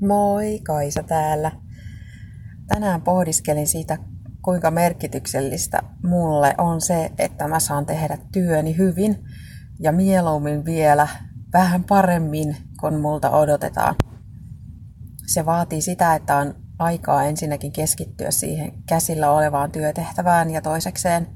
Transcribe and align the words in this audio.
Moi, 0.00 0.60
Kaisa 0.64 1.02
täällä. 1.02 1.52
Tänään 2.66 3.02
pohdiskelin 3.02 3.66
siitä, 3.66 3.98
kuinka 4.44 4.70
merkityksellistä 4.70 5.82
mulle 6.02 6.54
on 6.58 6.80
se, 6.80 7.12
että 7.18 7.48
mä 7.48 7.60
saan 7.60 7.86
tehdä 7.86 8.18
työni 8.32 8.76
hyvin 8.76 9.24
ja 9.80 9.92
mieluummin 9.92 10.64
vielä 10.64 11.08
vähän 11.52 11.84
paremmin 11.84 12.56
kuin 12.80 13.00
multa 13.00 13.30
odotetaan. 13.30 13.94
Se 15.26 15.46
vaatii 15.46 15.80
sitä, 15.80 16.14
että 16.14 16.36
on 16.36 16.54
aikaa 16.78 17.24
ensinnäkin 17.24 17.72
keskittyä 17.72 18.30
siihen 18.30 18.72
käsillä 18.88 19.30
olevaan 19.30 19.72
työtehtävään 19.72 20.50
ja 20.50 20.62
toisekseen 20.62 21.26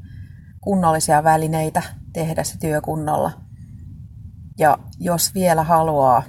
kunnollisia 0.60 1.24
välineitä 1.24 1.82
tehdä 2.12 2.44
se 2.44 2.58
työ 2.58 2.80
kunnolla. 2.80 3.32
Ja 4.58 4.78
jos 4.98 5.34
vielä 5.34 5.62
haluaa 5.62 6.22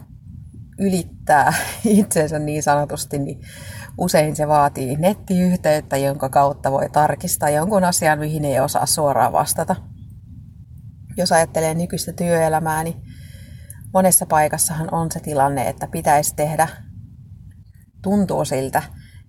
ylittää 0.79 1.53
itsensä 1.85 2.39
niin 2.39 2.63
sanotusti, 2.63 3.19
niin 3.19 3.39
usein 3.97 4.35
se 4.35 4.47
vaatii 4.47 4.95
nettiyhteyttä, 4.95 5.97
jonka 5.97 6.29
kautta 6.29 6.71
voi 6.71 6.89
tarkistaa 6.89 7.49
jonkun 7.49 7.83
asian, 7.83 8.19
mihin 8.19 8.45
ei 8.45 8.59
osaa 8.59 8.85
suoraan 8.85 9.33
vastata. 9.33 9.75
Jos 11.17 11.31
ajattelee 11.31 11.73
nykyistä 11.73 12.13
työelämää, 12.13 12.83
niin 12.83 13.01
monessa 13.93 14.25
paikassahan 14.25 14.93
on 14.93 15.11
se 15.11 15.19
tilanne, 15.19 15.69
että 15.69 15.87
pitäisi 15.87 16.35
tehdä, 16.35 16.67
tuntuu 18.01 18.45
siltä, 18.45 18.83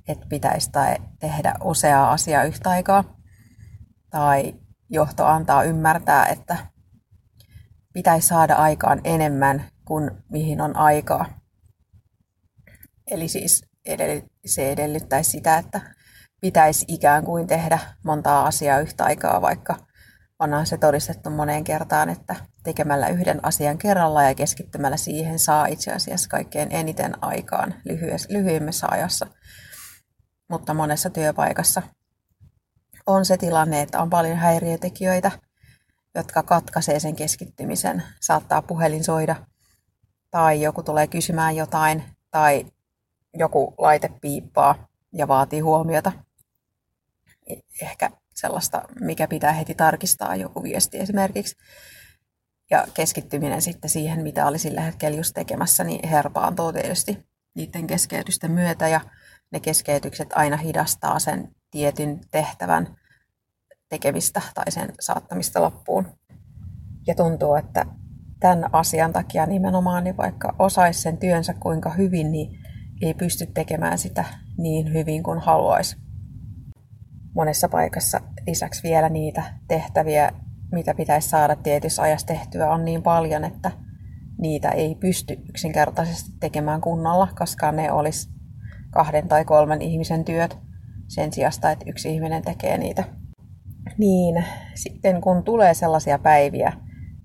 että 0.09 0.27
pitäisi 0.29 0.71
tehdä 1.21 1.55
useaa 1.65 2.13
asiaa 2.13 2.45
yhtä 2.45 2.71
aikaa. 2.71 3.17
Tai 4.11 4.55
johto 4.91 5.27
antaa 5.27 5.63
ymmärtää, 5.63 6.27
että 6.27 6.57
pitäisi 7.93 8.29
saada 8.29 8.55
aikaan 8.55 9.01
enemmän 9.05 9.72
kuin 9.85 10.11
mihin 10.31 10.61
on 10.61 10.77
aikaa. 10.77 11.41
Eli 13.11 13.29
siis 13.29 13.65
se 14.47 14.73
edellyttäisi 14.73 15.31
sitä, 15.31 15.59
että 15.59 15.81
pitäisi 16.41 16.85
ikään 16.89 17.25
kuin 17.25 17.47
tehdä 17.47 17.79
montaa 18.05 18.47
asiaa 18.47 18.81
yhtä 18.81 19.05
aikaa, 19.05 19.43
vaikka 19.43 19.77
onhan 20.39 20.67
se 20.67 20.79
todistettu 20.79 21.31
moneen 21.31 21.65
kertaan, 21.65 22.09
että 22.09 22.37
tekemällä 22.63 23.09
yhden 23.09 23.45
asian 23.45 23.79
kerralla 23.79 24.23
ja 24.23 24.35
keskittymällä 24.35 24.97
siihen 24.97 25.39
saa 25.39 25.67
itse 25.67 25.93
asiassa 25.93 26.29
kaikkein 26.29 26.73
eniten 26.73 27.25
aikaan 27.25 27.75
lyhyemmässä 28.29 28.87
ajassa. 28.91 29.27
Mutta 30.49 30.75
monessa 30.75 31.11
työpaikassa 31.11 31.83
on 33.07 33.25
se 33.25 33.37
tilanne, 33.37 33.83
että 33.83 34.03
on 34.03 34.11
paljon 34.11 34.37
häiriötekijöitä, 34.37 35.31
jotka 36.15 36.43
katkaisee 36.43 37.01
sen 37.01 37.17
keskittymisen. 37.17 38.03
Saattaa 38.21 38.63
puhelin 38.63 39.05
soida, 39.05 39.37
tai 40.33 40.63
joku 40.63 40.83
tulee 40.83 41.07
kysymään 41.07 41.57
jotain, 41.57 42.05
tai 42.31 42.67
joku 43.35 43.75
laite 43.79 44.11
piippaa 44.21 44.89
ja 45.13 45.29
vaatii 45.29 45.61
huomiota. 45.61 46.13
Ehkä 47.83 48.11
sellaista, 48.35 48.83
mikä 49.01 49.29
pitää 49.29 49.53
heti 49.53 49.75
tarkistaa, 49.75 50.37
joku 50.37 50.63
viesti 50.63 50.99
esimerkiksi. 50.99 51.57
Ja 52.71 52.87
keskittyminen 52.95 53.63
sitten 53.63 53.91
siihen, 53.91 54.23
mitä 54.23 54.47
oli 54.47 54.59
sillä 54.59 54.81
hetkellä 54.81 55.17
just 55.17 55.35
tekemässä, 55.35 55.85
niin 55.85 56.09
herpaantuu 56.09 56.73
tietysti 56.73 57.27
niiden 57.55 57.87
keskeytysten 57.87 58.51
myötä. 58.51 58.89
Ja 58.89 59.01
ne 59.51 59.61
keskeytykset 59.61 60.29
aina 60.35 60.57
hidastaa 60.57 61.19
sen 61.19 61.55
tietyn 61.71 62.21
tehtävän 62.31 62.97
tekemistä 63.89 64.43
tai 64.55 64.71
sen 64.71 64.95
saattamista 65.01 65.63
loppuun. 65.63 66.19
Ja 67.07 67.15
tuntuu, 67.15 67.55
että 67.55 67.87
tämän 68.43 68.75
asian 68.75 69.13
takia 69.13 69.47
nimenomaan, 69.47 70.05
niin 70.05 70.17
vaikka 70.17 70.55
osaisi 70.59 71.01
sen 71.01 71.19
työnsä 71.19 71.55
kuinka 71.55 71.91
hyvin, 71.91 72.33
niin 72.33 72.59
ei 73.03 73.15
pysty 73.15 73.47
tekemään 73.47 73.99
sitä 73.99 74.25
niin 74.59 74.93
hyvin 74.93 75.23
kuin 75.23 75.39
haluaisi. 75.39 75.97
Monessa 77.35 77.69
paikassa 77.69 78.21
lisäksi 78.47 78.83
vielä 78.83 79.09
niitä 79.09 79.43
tehtäviä, 79.69 80.33
mitä 80.73 80.95
pitäisi 80.95 81.29
saada 81.29 81.57
tietyssä 81.57 82.03
ajassa 82.03 82.27
tehtyä, 82.27 82.71
on 82.71 82.85
niin 82.85 83.03
paljon, 83.03 83.45
että 83.45 83.71
niitä 84.41 84.69
ei 84.69 84.95
pysty 84.95 85.39
yksinkertaisesti 85.49 86.31
tekemään 86.41 86.81
kunnolla, 86.81 87.29
koska 87.39 87.73
ne 87.73 87.93
olisi 87.93 88.31
kahden 88.91 89.29
tai 89.29 89.45
kolmen 89.45 89.83
ihmisen 89.83 90.25
työt 90.25 90.59
sen 91.09 91.33
sijasta, 91.33 91.71
että 91.71 91.85
yksi 91.89 92.15
ihminen 92.15 92.43
tekee 92.43 92.79
niitä. 92.79 93.05
Niin 93.99 94.45
sitten 94.75 95.21
kun 95.21 95.45
tulee 95.45 95.75
sellaisia 95.75 96.19
päiviä, 96.19 96.73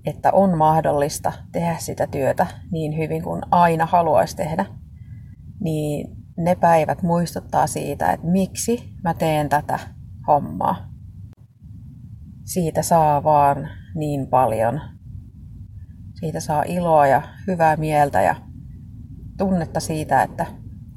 että 0.07 0.31
on 0.31 0.57
mahdollista 0.57 1.33
tehdä 1.51 1.75
sitä 1.79 2.07
työtä 2.07 2.47
niin 2.71 2.97
hyvin 2.97 3.23
kuin 3.23 3.41
aina 3.51 3.85
haluaisi 3.85 4.35
tehdä, 4.35 4.65
niin 5.59 6.17
ne 6.37 6.55
päivät 6.55 7.03
muistuttaa 7.03 7.67
siitä, 7.67 8.11
että 8.11 8.27
miksi 8.27 8.93
mä 9.03 9.13
teen 9.13 9.49
tätä 9.49 9.79
hommaa. 10.27 10.89
Siitä 12.45 12.81
saa 12.81 13.23
vaan 13.23 13.69
niin 13.95 14.27
paljon. 14.27 14.81
Siitä 16.19 16.39
saa 16.39 16.63
iloa 16.63 17.07
ja 17.07 17.21
hyvää 17.47 17.75
mieltä 17.75 18.21
ja 18.21 18.35
tunnetta 19.37 19.79
siitä, 19.79 20.23
että 20.23 20.45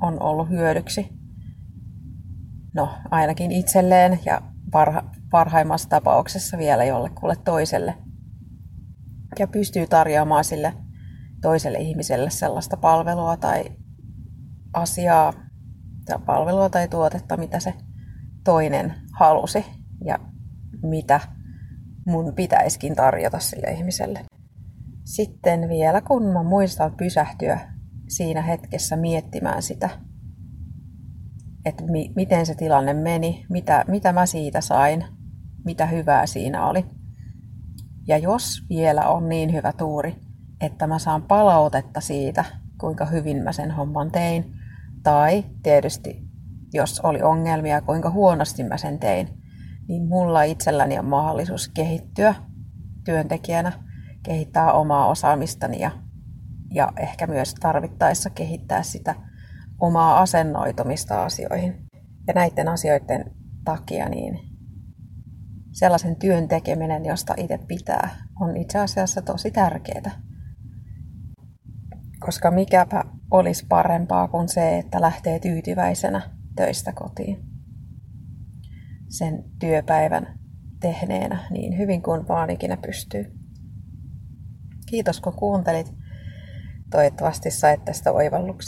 on 0.02 0.22
ollut 0.22 0.48
hyödyksi. 0.48 1.08
No, 2.74 2.88
ainakin 3.10 3.52
itselleen 3.52 4.18
ja 4.26 4.42
parha, 4.70 5.02
parhaimmassa 5.30 5.88
tapauksessa 5.88 6.58
vielä 6.58 6.84
jollekulle 6.84 7.36
toiselle. 7.44 7.94
Ja 9.38 9.46
pystyy 9.46 9.86
tarjoamaan 9.86 10.44
sille 10.44 10.74
toiselle 11.40 11.78
ihmiselle 11.78 12.30
sellaista 12.30 12.76
palvelua 12.76 13.36
tai 13.36 13.64
asiaa 14.72 15.32
tai 16.04 16.18
palvelua 16.26 16.70
tai 16.70 16.88
tuotetta, 16.88 17.36
mitä 17.36 17.60
se 17.60 17.74
toinen 18.44 18.94
halusi 19.12 19.64
ja 20.04 20.18
mitä 20.82 21.20
mun 22.06 22.34
pitäisikin 22.34 22.96
tarjota 22.96 23.38
sille 23.38 23.70
ihmiselle. 23.70 24.24
Sitten 25.04 25.68
vielä 25.68 26.00
kun 26.00 26.22
mä 26.32 26.42
muistan 26.42 26.94
pysähtyä 26.96 27.60
siinä 28.08 28.42
hetkessä 28.42 28.96
miettimään 28.96 29.62
sitä, 29.62 29.90
että 31.64 31.84
mi- 31.84 32.12
miten 32.16 32.46
se 32.46 32.54
tilanne 32.54 32.94
meni, 32.94 33.46
mitä, 33.50 33.84
mitä 33.88 34.12
mä 34.12 34.26
siitä 34.26 34.60
sain, 34.60 35.04
mitä 35.64 35.86
hyvää 35.86 36.26
siinä 36.26 36.66
oli. 36.66 36.84
Ja 38.10 38.18
jos 38.18 38.66
vielä 38.68 39.08
on 39.08 39.28
niin 39.28 39.52
hyvä 39.52 39.72
tuuri, 39.72 40.16
että 40.60 40.86
mä 40.86 40.98
saan 40.98 41.22
palautetta 41.22 42.00
siitä, 42.00 42.44
kuinka 42.80 43.04
hyvin 43.04 43.36
mä 43.42 43.52
sen 43.52 43.70
homman 43.70 44.10
tein, 44.10 44.52
tai 45.02 45.44
tietysti, 45.62 46.22
jos 46.72 47.00
oli 47.00 47.22
ongelmia, 47.22 47.80
kuinka 47.80 48.10
huonosti 48.10 48.64
mä 48.64 48.76
sen 48.76 48.98
tein, 48.98 49.28
niin 49.88 50.08
mulla 50.08 50.42
itselläni 50.42 50.98
on 50.98 51.04
mahdollisuus 51.04 51.68
kehittyä 51.68 52.34
työntekijänä, 53.04 53.72
kehittää 54.22 54.72
omaa 54.72 55.06
osaamistani 55.06 55.80
ja, 55.80 55.90
ja 56.74 56.92
ehkä 56.96 57.26
myös 57.26 57.54
tarvittaessa 57.54 58.30
kehittää 58.30 58.82
sitä 58.82 59.14
omaa 59.80 60.20
asennoitumista 60.20 61.24
asioihin. 61.24 61.86
Ja 62.26 62.34
näiden 62.34 62.68
asioiden 62.68 63.32
takia 63.64 64.08
niin 64.08 64.49
sellaisen 65.72 66.16
työn 66.16 66.48
tekeminen, 66.48 67.04
josta 67.04 67.34
itse 67.36 67.58
pitää, 67.68 68.10
on 68.40 68.56
itse 68.56 68.78
asiassa 68.78 69.22
tosi 69.22 69.50
tärkeää. 69.50 70.20
Koska 72.20 72.50
mikäpä 72.50 73.04
olisi 73.30 73.66
parempaa 73.68 74.28
kuin 74.28 74.48
se, 74.48 74.78
että 74.78 75.00
lähtee 75.00 75.38
tyytyväisenä 75.38 76.30
töistä 76.56 76.92
kotiin. 76.92 77.38
Sen 79.08 79.44
työpäivän 79.58 80.38
tehneenä 80.80 81.38
niin 81.50 81.78
hyvin 81.78 82.02
kuin 82.02 82.28
vaan 82.28 82.50
ikinä 82.50 82.76
pystyy. 82.76 83.24
Kiitos 84.86 85.20
kun 85.20 85.32
kuuntelit. 85.32 85.92
Toivottavasti 86.90 87.50
sait 87.50 87.84
tästä 87.84 88.12
oivalluksia. 88.12 88.50